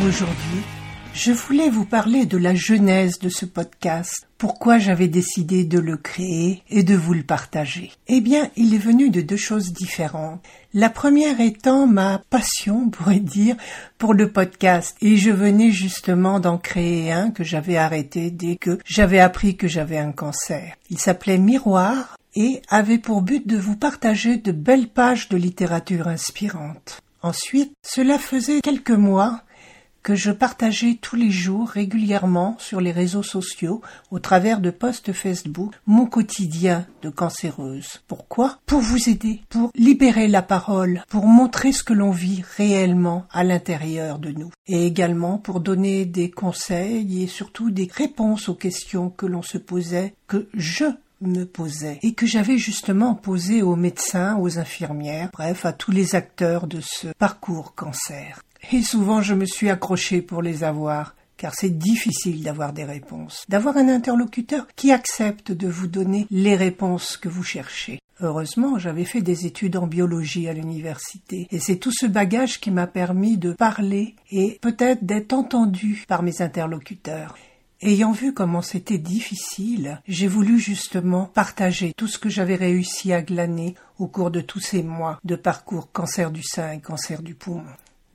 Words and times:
Aujourd'hui, 0.00 0.75
je 1.16 1.32
voulais 1.32 1.70
vous 1.70 1.86
parler 1.86 2.26
de 2.26 2.36
la 2.36 2.54
genèse 2.54 3.18
de 3.18 3.30
ce 3.30 3.46
podcast, 3.46 4.28
pourquoi 4.36 4.76
j'avais 4.76 5.08
décidé 5.08 5.64
de 5.64 5.78
le 5.78 5.96
créer 5.96 6.62
et 6.68 6.82
de 6.82 6.94
vous 6.94 7.14
le 7.14 7.22
partager? 7.22 7.90
Eh 8.06 8.20
bien, 8.20 8.50
il 8.54 8.74
est 8.74 8.78
venu 8.78 9.08
de 9.08 9.22
deux 9.22 9.38
choses 9.38 9.72
différentes. 9.72 10.44
La 10.74 10.90
première 10.90 11.40
étant 11.40 11.86
ma 11.86 12.20
passion, 12.28 12.82
on 12.84 12.90
pourrait 12.90 13.20
dire, 13.20 13.56
pour 13.96 14.12
le 14.12 14.30
podcast, 14.30 14.94
et 15.00 15.16
je 15.16 15.30
venais 15.30 15.70
justement 15.70 16.38
d'en 16.38 16.58
créer 16.58 17.10
un 17.12 17.30
que 17.30 17.44
j'avais 17.44 17.78
arrêté 17.78 18.30
dès 18.30 18.56
que 18.56 18.78
j'avais 18.84 19.20
appris 19.20 19.56
que 19.56 19.68
j'avais 19.68 19.98
un 19.98 20.12
cancer. 20.12 20.74
Il 20.90 20.98
s'appelait 20.98 21.38
Miroir 21.38 22.18
et 22.34 22.60
avait 22.68 22.98
pour 22.98 23.22
but 23.22 23.46
de 23.48 23.56
vous 23.56 23.76
partager 23.76 24.36
de 24.36 24.52
belles 24.52 24.88
pages 24.88 25.30
de 25.30 25.38
littérature 25.38 26.08
inspirante. 26.08 27.00
Ensuite, 27.22 27.72
cela 27.82 28.18
faisait 28.18 28.60
quelques 28.60 28.90
mois 28.90 29.40
que 30.06 30.14
je 30.14 30.30
partageais 30.30 30.98
tous 31.00 31.16
les 31.16 31.32
jours 31.32 31.68
régulièrement 31.68 32.54
sur 32.60 32.80
les 32.80 32.92
réseaux 32.92 33.24
sociaux 33.24 33.80
au 34.12 34.20
travers 34.20 34.60
de 34.60 34.70
posts 34.70 35.12
Facebook 35.12 35.74
mon 35.84 36.06
quotidien 36.06 36.86
de 37.02 37.08
cancéreuse. 37.08 38.04
Pourquoi? 38.06 38.60
Pour 38.66 38.78
vous 38.78 39.08
aider, 39.08 39.40
pour 39.48 39.72
libérer 39.74 40.28
la 40.28 40.42
parole, 40.42 41.02
pour 41.08 41.26
montrer 41.26 41.72
ce 41.72 41.82
que 41.82 41.92
l'on 41.92 42.12
vit 42.12 42.44
réellement 42.56 43.26
à 43.32 43.42
l'intérieur 43.42 44.20
de 44.20 44.30
nous 44.30 44.52
et 44.68 44.86
également 44.86 45.38
pour 45.38 45.58
donner 45.58 46.04
des 46.04 46.30
conseils 46.30 47.24
et 47.24 47.26
surtout 47.26 47.72
des 47.72 47.90
réponses 47.92 48.48
aux 48.48 48.54
questions 48.54 49.10
que 49.10 49.26
l'on 49.26 49.42
se 49.42 49.58
posait, 49.58 50.14
que 50.28 50.46
je 50.54 50.84
me 51.20 51.44
posais 51.44 51.98
et 52.02 52.12
que 52.12 52.26
j'avais 52.26 52.58
justement 52.58 53.14
posé 53.14 53.62
aux 53.62 53.76
médecins, 53.76 54.36
aux 54.36 54.58
infirmières, 54.58 55.30
bref 55.32 55.64
à 55.64 55.72
tous 55.72 55.90
les 55.90 56.14
acteurs 56.14 56.66
de 56.66 56.80
ce 56.80 57.08
parcours 57.18 57.74
cancer. 57.74 58.42
Et 58.72 58.82
souvent 58.82 59.22
je 59.22 59.34
me 59.34 59.46
suis 59.46 59.70
accroché 59.70 60.22
pour 60.22 60.42
les 60.42 60.64
avoir, 60.64 61.14
car 61.36 61.54
c'est 61.54 61.78
difficile 61.78 62.42
d'avoir 62.42 62.72
des 62.72 62.84
réponses, 62.84 63.44
d'avoir 63.48 63.76
un 63.76 63.88
interlocuteur 63.88 64.66
qui 64.76 64.92
accepte 64.92 65.52
de 65.52 65.68
vous 65.68 65.86
donner 65.86 66.26
les 66.30 66.56
réponses 66.56 67.16
que 67.16 67.28
vous 67.28 67.44
cherchez. 67.44 68.00
Heureusement, 68.20 68.78
j'avais 68.78 69.04
fait 69.04 69.20
des 69.20 69.44
études 69.44 69.76
en 69.76 69.86
biologie 69.86 70.48
à 70.48 70.54
l'université, 70.54 71.46
et 71.50 71.58
c'est 71.58 71.76
tout 71.76 71.92
ce 71.92 72.06
bagage 72.06 72.60
qui 72.60 72.70
m'a 72.70 72.86
permis 72.86 73.36
de 73.36 73.52
parler 73.52 74.14
et 74.30 74.58
peut-être 74.62 75.04
d'être 75.04 75.34
entendu 75.34 76.04
par 76.08 76.22
mes 76.22 76.40
interlocuteurs. 76.40 77.36
Ayant 77.82 78.12
vu 78.12 78.32
comment 78.32 78.62
c'était 78.62 78.96
difficile, 78.96 80.00
j'ai 80.08 80.28
voulu 80.28 80.58
justement 80.58 81.26
partager 81.26 81.92
tout 81.94 82.08
ce 82.08 82.18
que 82.18 82.30
j'avais 82.30 82.54
réussi 82.54 83.12
à 83.12 83.20
glaner 83.20 83.74
au 83.98 84.06
cours 84.06 84.30
de 84.30 84.40
tous 84.40 84.60
ces 84.60 84.82
mois 84.82 85.20
de 85.24 85.36
parcours 85.36 85.92
cancer 85.92 86.30
du 86.30 86.42
sein 86.42 86.72
et 86.72 86.80
cancer 86.80 87.22
du 87.22 87.34
poumon. 87.34 87.64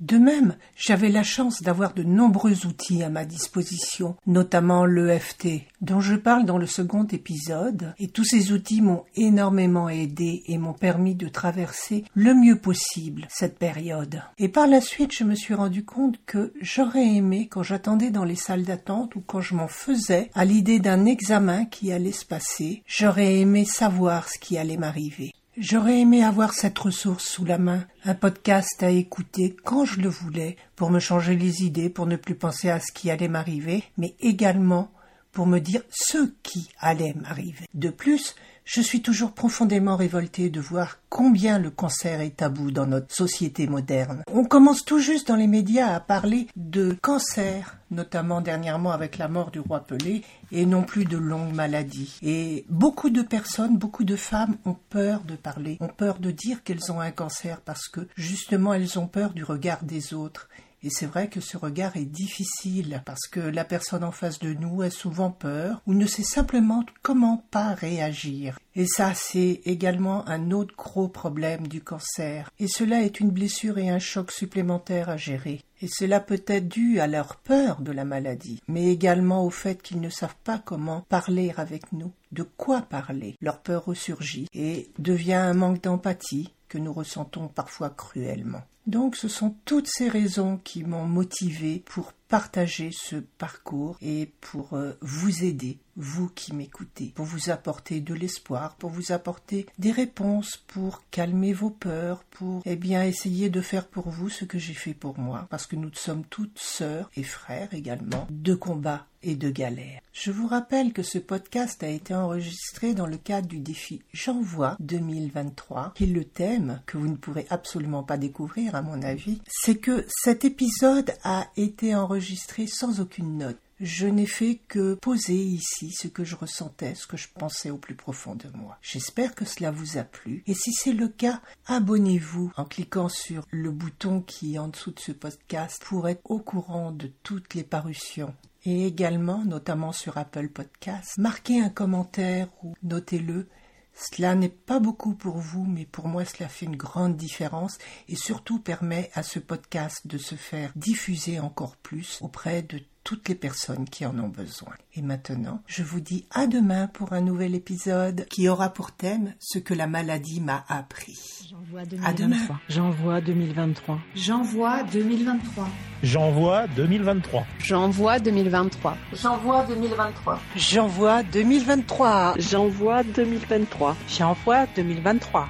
De 0.01 0.17
même, 0.17 0.55
j'avais 0.75 1.09
la 1.09 1.21
chance 1.21 1.61
d'avoir 1.61 1.93
de 1.93 2.01
nombreux 2.01 2.65
outils 2.65 3.03
à 3.03 3.09
ma 3.09 3.23
disposition, 3.23 4.15
notamment 4.25 4.83
l'EFT, 4.83 5.61
dont 5.81 5.99
je 5.99 6.15
parle 6.15 6.45
dans 6.45 6.57
le 6.57 6.65
second 6.65 7.05
épisode, 7.05 7.93
et 7.99 8.07
tous 8.07 8.23
ces 8.23 8.51
outils 8.51 8.81
m'ont 8.81 9.03
énormément 9.15 9.89
aidé 9.89 10.41
et 10.47 10.57
m'ont 10.57 10.73
permis 10.73 11.13
de 11.13 11.27
traverser 11.27 12.03
le 12.15 12.33
mieux 12.33 12.57
possible 12.57 13.27
cette 13.29 13.59
période. 13.59 14.23
Et 14.39 14.49
par 14.49 14.65
la 14.65 14.81
suite, 14.81 15.13
je 15.15 15.23
me 15.23 15.35
suis 15.35 15.53
rendu 15.53 15.85
compte 15.85 16.19
que 16.25 16.51
j'aurais 16.59 17.05
aimé, 17.05 17.47
quand 17.47 17.61
j'attendais 17.61 18.09
dans 18.09 18.25
les 18.25 18.35
salles 18.35 18.63
d'attente 18.63 19.15
ou 19.15 19.21
quand 19.21 19.41
je 19.41 19.53
m'en 19.53 19.67
faisais 19.67 20.31
à 20.33 20.45
l'idée 20.45 20.79
d'un 20.79 21.05
examen 21.05 21.65
qui 21.65 21.91
allait 21.91 22.11
se 22.11 22.25
passer, 22.25 22.81
j'aurais 22.87 23.35
aimé 23.35 23.65
savoir 23.65 24.27
ce 24.29 24.39
qui 24.39 24.57
allait 24.57 24.77
m'arriver. 24.77 25.31
J'aurais 25.61 25.99
aimé 25.99 26.23
avoir 26.23 26.55
cette 26.55 26.79
ressource 26.79 27.23
sous 27.23 27.45
la 27.45 27.59
main, 27.59 27.85
un 28.03 28.15
podcast 28.15 28.81
à 28.81 28.89
écouter 28.89 29.55
quand 29.63 29.85
je 29.85 30.01
le 30.01 30.09
voulais, 30.09 30.55
pour 30.75 30.89
me 30.89 30.97
changer 30.97 31.35
les 31.35 31.61
idées, 31.61 31.91
pour 31.91 32.07
ne 32.07 32.15
plus 32.15 32.33
penser 32.33 32.71
à 32.71 32.79
ce 32.79 32.91
qui 32.91 33.11
allait 33.11 33.27
m'arriver, 33.27 33.83
mais 33.95 34.15
également 34.21 34.89
pour 35.31 35.45
me 35.45 35.59
dire 35.59 35.83
ce 35.91 36.31
qui 36.41 36.69
allait 36.79 37.13
m'arriver. 37.13 37.67
De 37.75 37.91
plus, 37.91 38.35
je 38.65 38.81
suis 38.81 39.03
toujours 39.03 39.33
profondément 39.33 39.97
révoltée 39.97 40.49
de 40.49 40.59
voir 40.59 40.97
combien 41.09 41.59
le 41.59 41.69
cancer 41.69 42.21
est 42.21 42.37
tabou 42.37 42.71
dans 42.71 42.87
notre 42.87 43.13
société 43.13 43.67
moderne. 43.67 44.23
On 44.33 44.45
commence 44.45 44.83
tout 44.83 44.97
juste 44.99 45.27
dans 45.27 45.35
les 45.35 45.45
médias 45.45 45.93
à 45.93 45.99
parler 45.99 46.47
de 46.55 46.97
cancer, 47.03 47.77
notamment 47.91 48.41
dernièrement 48.41 48.91
avec 48.91 49.17
la 49.17 49.27
mort 49.27 49.51
du 49.51 49.59
roi 49.59 49.81
Pelé, 49.81 50.23
et 50.51 50.65
non 50.65 50.83
plus 50.83 51.05
de 51.05 51.17
longues 51.17 51.53
maladies. 51.53 52.17
Et 52.23 52.65
beaucoup 52.69 53.09
de 53.09 53.21
personnes, 53.21 53.77
beaucoup 53.77 54.03
de 54.03 54.15
femmes 54.15 54.57
ont 54.65 54.77
peur 54.89 55.21
de 55.21 55.35
parler, 55.35 55.77
ont 55.81 55.87
peur 55.87 56.19
de 56.19 56.31
dire 56.31 56.63
qu'elles 56.63 56.91
ont 56.91 56.99
un 56.99 57.11
cancer 57.11 57.61
parce 57.61 57.87
que 57.87 58.07
justement 58.15 58.73
elles 58.73 58.97
ont 58.97 59.07
peur 59.07 59.33
du 59.33 59.43
regard 59.43 59.83
des 59.83 60.13
autres 60.13 60.49
et 60.83 60.89
c'est 60.89 61.05
vrai 61.05 61.29
que 61.29 61.41
ce 61.41 61.57
regard 61.57 61.95
est 61.95 62.05
difficile 62.05 63.03
parce 63.05 63.27
que 63.27 63.39
la 63.39 63.65
personne 63.65 64.03
en 64.03 64.11
face 64.11 64.39
de 64.39 64.53
nous 64.53 64.81
a 64.81 64.89
souvent 64.89 65.29
peur 65.29 65.81
ou 65.85 65.93
ne 65.93 66.07
sait 66.07 66.23
simplement 66.23 66.83
comment 67.03 67.45
pas 67.51 67.73
réagir. 67.73 68.57
Et 68.75 68.87
ça, 68.87 69.13
c'est 69.13 69.61
également 69.65 70.27
un 70.27 70.51
autre 70.51 70.75
gros 70.75 71.07
problème 71.07 71.67
du 71.67 71.81
cancer. 71.81 72.49
Et 72.57 72.67
cela 72.67 73.03
est 73.03 73.19
une 73.19 73.29
blessure 73.29 73.77
et 73.77 73.89
un 73.89 73.99
choc 73.99 74.31
supplémentaire 74.31 75.09
à 75.09 75.17
gérer. 75.17 75.61
Et 75.81 75.87
cela 75.87 76.19
peut 76.19 76.43
être 76.47 76.67
dû 76.67 76.99
à 76.99 77.07
leur 77.07 77.35
peur 77.37 77.81
de 77.81 77.91
la 77.91 78.05
maladie, 78.05 78.61
mais 78.67 78.91
également 78.91 79.45
au 79.45 79.49
fait 79.49 79.81
qu'ils 79.81 80.01
ne 80.01 80.09
savent 80.09 80.35
pas 80.43 80.59
comment 80.59 81.01
parler 81.09 81.53
avec 81.57 81.91
nous, 81.91 82.11
de 82.31 82.43
quoi 82.43 82.81
parler. 82.81 83.35
Leur 83.41 83.59
peur 83.59 83.85
ressurgit 83.85 84.47
et 84.53 84.89
devient 84.99 85.33
un 85.33 85.53
manque 85.53 85.83
d'empathie 85.83 86.53
que 86.69 86.77
nous 86.77 86.93
ressentons 86.93 87.49
parfois 87.49 87.89
cruellement. 87.89 88.61
Donc 88.91 89.15
ce 89.15 89.29
sont 89.29 89.55
toutes 89.63 89.87
ces 89.87 90.09
raisons 90.09 90.59
qui 90.65 90.83
m'ont 90.83 91.05
motivé 91.05 91.81
pour 91.85 92.11
partager 92.31 92.91
ce 92.93 93.17
parcours 93.17 93.97
et 94.01 94.31
pour 94.39 94.73
euh, 94.73 94.93
vous 95.01 95.43
aider, 95.43 95.79
vous 95.97 96.29
qui 96.29 96.53
m'écoutez, 96.53 97.11
pour 97.13 97.25
vous 97.25 97.49
apporter 97.49 97.99
de 97.99 98.13
l'espoir, 98.13 98.75
pour 98.75 98.89
vous 98.89 99.11
apporter 99.11 99.65
des 99.77 99.91
réponses, 99.91 100.55
pour 100.67 101.03
calmer 101.11 101.51
vos 101.51 101.69
peurs, 101.69 102.23
pour 102.31 102.61
eh 102.65 102.77
bien 102.77 103.03
essayer 103.03 103.49
de 103.49 103.59
faire 103.59 103.85
pour 103.85 104.09
vous 104.09 104.29
ce 104.29 104.45
que 104.45 104.59
j'ai 104.59 104.73
fait 104.73 104.93
pour 104.93 105.19
moi, 105.19 105.45
parce 105.49 105.67
que 105.67 105.75
nous 105.75 105.91
sommes 105.93 106.23
toutes 106.23 106.57
sœurs 106.57 107.11
et 107.17 107.23
frères 107.23 107.73
également 107.73 108.27
de 108.29 108.55
combat 108.55 109.07
et 109.23 109.35
de 109.35 109.49
galère. 109.49 109.99
Je 110.13 110.31
vous 110.31 110.47
rappelle 110.47 110.93
que 110.93 111.03
ce 111.03 111.19
podcast 111.19 111.83
a 111.83 111.89
été 111.89 112.15
enregistré 112.15 112.93
dans 112.93 113.05
le 113.05 113.17
cadre 113.17 113.47
du 113.47 113.59
défi 113.59 114.01
J'envoie 114.13 114.77
2023, 114.79 115.93
et 115.99 116.05
le 116.05 116.23
thème 116.23 116.81
que 116.85 116.97
vous 116.97 117.07
ne 117.07 117.15
pourrez 117.15 117.45
absolument 117.49 118.03
pas 118.03 118.17
découvrir 118.17 118.75
à 118.81 118.83
mon 118.83 119.03
avis, 119.03 119.39
c'est 119.47 119.77
que 119.77 120.07
cet 120.23 120.43
épisode 120.43 121.13
a 121.23 121.47
été 121.55 121.93
enregistré 121.93 122.65
sans 122.65 122.99
aucune 122.99 123.37
note. 123.37 123.59
je 123.79 124.07
n'ai 124.07 124.27
fait 124.27 124.59
que 124.67 124.93
poser 124.95 125.35
ici 125.35 125.91
ce 125.91 126.07
que 126.07 126.23
je 126.23 126.35
ressentais, 126.35 126.93
ce 126.93 127.07
que 127.07 127.17
je 127.17 127.27
pensais 127.33 127.71
au 127.71 127.77
plus 127.77 127.95
profond 127.95 128.35
de 128.35 128.47
moi. 128.55 128.77
J'espère 128.81 129.33
que 129.33 129.45
cela 129.45 129.71
vous 129.71 129.97
a 129.97 130.03
plu 130.03 130.43
et 130.45 130.53
si 130.53 130.71
c'est 130.71 130.93
le 130.93 131.07
cas, 131.07 131.41
abonnez-vous 131.65 132.51
en 132.57 132.65
cliquant 132.65 133.09
sur 133.09 133.45
le 133.49 133.71
bouton 133.71 134.21
qui 134.21 134.53
est 134.55 134.59
en 134.59 134.67
dessous 134.67 134.91
de 134.91 134.99
ce 134.99 135.11
podcast 135.11 135.83
pour 135.83 136.07
être 136.09 136.21
au 136.25 136.39
courant 136.39 136.91
de 136.91 137.11
toutes 137.23 137.55
les 137.55 137.63
parutions 137.63 138.35
et 138.65 138.85
également, 138.85 139.43
notamment 139.45 139.91
sur 139.91 140.17
Apple 140.17 140.49
Podcasts, 140.49 141.17
marquez 141.17 141.59
un 141.59 141.69
commentaire 141.69 142.47
ou 142.63 142.75
notez-le 142.83 143.47
cela 143.93 144.35
n'est 144.35 144.49
pas 144.49 144.79
beaucoup 144.79 145.13
pour 145.13 145.37
vous, 145.37 145.65
mais 145.65 145.85
pour 145.85 146.07
moi 146.07 146.25
cela 146.25 146.49
fait 146.49 146.65
une 146.65 146.75
grande 146.75 147.15
différence 147.15 147.77
et 148.07 148.15
surtout 148.15 148.59
permet 148.59 149.09
à 149.13 149.23
ce 149.23 149.39
podcast 149.39 150.07
de 150.07 150.17
se 150.17 150.35
faire 150.35 150.71
diffuser 150.75 151.39
encore 151.39 151.75
plus 151.77 152.19
auprès 152.21 152.61
de 152.63 152.79
toutes 153.03 153.29
les 153.29 153.35
personnes 153.35 153.85
qui 153.89 154.05
en 154.05 154.17
ont 154.19 154.29
besoin. 154.29 154.73
Et 154.95 155.01
maintenant, 155.01 155.61
je 155.65 155.83
vous 155.83 155.99
dis 155.99 156.25
à 156.31 156.47
demain 156.47 156.87
pour 156.87 157.13
un 157.13 157.21
nouvel 157.21 157.55
épisode 157.55 158.25
qui 158.29 158.47
aura 158.47 158.69
pour 158.69 158.91
thème 158.91 159.33
ce 159.39 159.59
que 159.59 159.73
la 159.73 159.87
maladie 159.87 160.39
m'a 160.39 160.63
appris. 160.67 161.47
J'envoie 161.49 161.85
2023. 161.85 162.59
J'envoie 162.69 163.21
2023. 163.21 163.99
J'envoie 164.15 164.83
2023. 164.83 165.67
J'envoie 166.03 166.65
2023. 166.75 167.45
J'envoie 167.59 168.17
2023. 168.19 168.97
J'envoie 169.13 169.63
2023. 169.63 170.39
J'envoie 170.55 171.21
2023. 171.21 172.33
J'envoie 172.39 173.03
2023. 173.03 173.95
J'envoie 174.09 174.65
2023. 174.75 175.47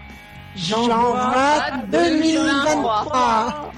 J'envoie 0.57 1.71
2023. 1.89 3.71